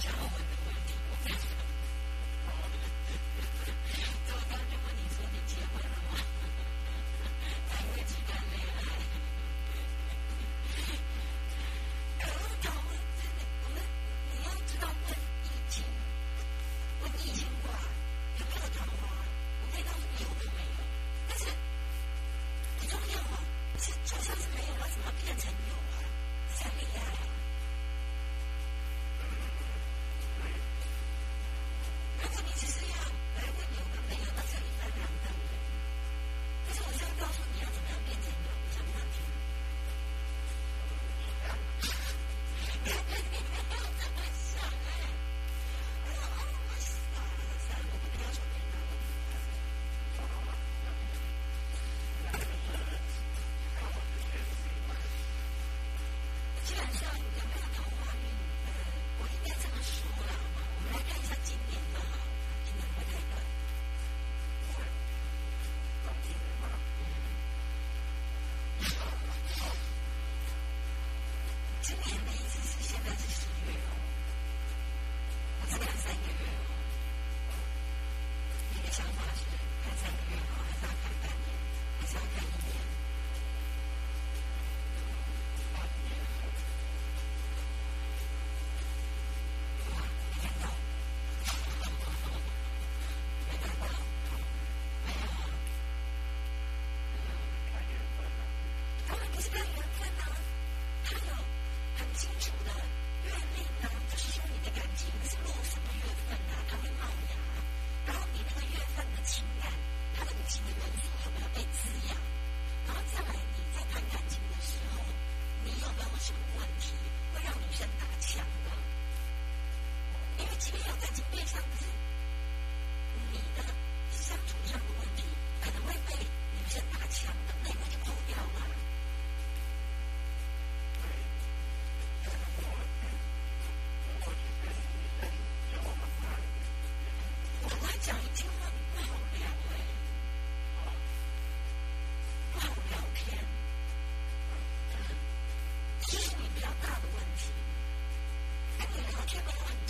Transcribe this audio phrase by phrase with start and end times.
[0.00, 0.08] 就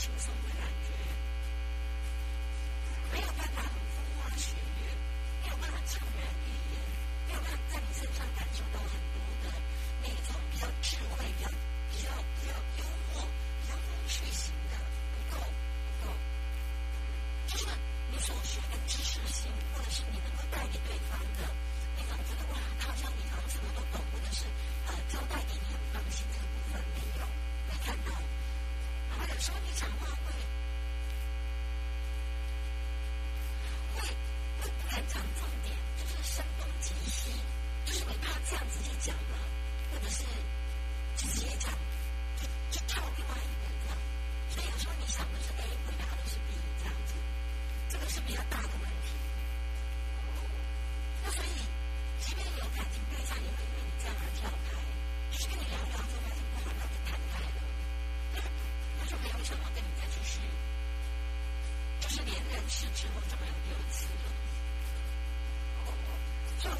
[0.00, 0.39] 天没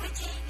[0.01, 0.50] 所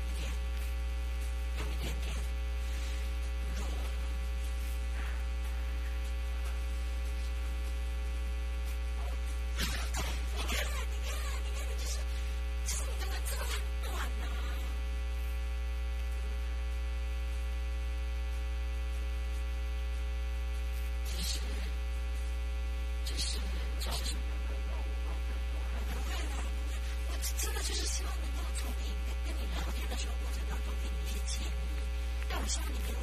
[32.59, 32.63] 表
[32.95, 33.00] 达。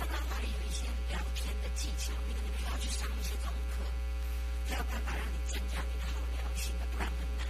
[0.00, 3.84] 他方法里有一些聊天的技巧，你可能需要去上一些这种课，
[4.72, 7.44] 要办法让你增加你的好聊性的，不然很难。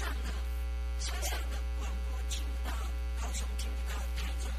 [0.00, 0.32] 上的
[0.98, 2.74] 说上的广播听不到
[3.20, 4.50] 高雄听不到台中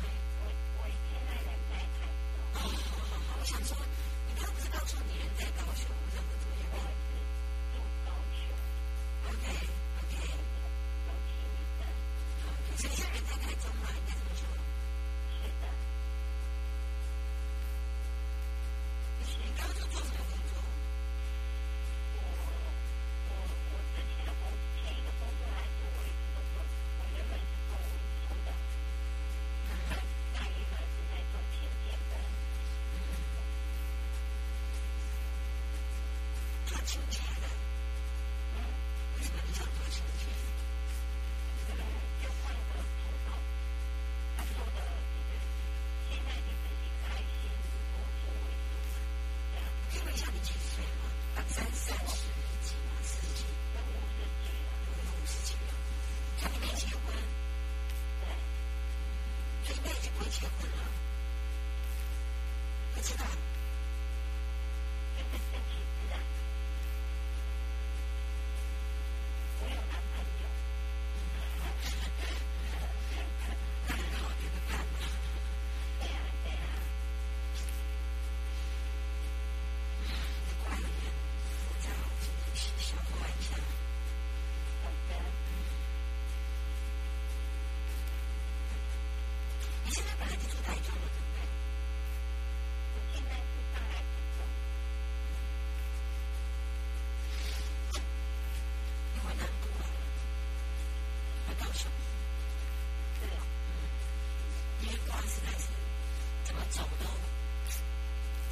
[106.72, 107.12] 走动，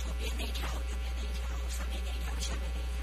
[0.04, 3.00] 左边那条，右边那条，上面那条，下面那条，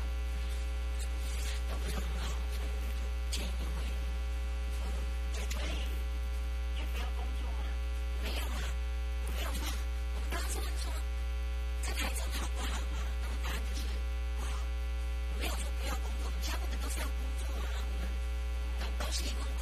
[1.70, 2.28] 都不是很好。
[3.30, 3.82] 建议回，
[5.32, 5.72] 在这里，
[6.76, 7.64] 也不要工作吗？
[8.22, 8.60] 没有啊，
[9.34, 9.64] 没有说，
[10.14, 10.92] 我们刚是问说，
[11.80, 13.00] 在台中好不好嘛？
[13.22, 13.88] 那么答案就是
[14.38, 14.52] 不好。
[15.32, 19.55] 我没有说不要工作，我们大部都是要工作啊，我们都都是一个。